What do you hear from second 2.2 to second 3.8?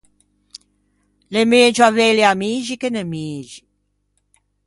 amixi che nemixi.